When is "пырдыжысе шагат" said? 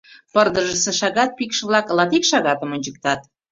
0.33-1.31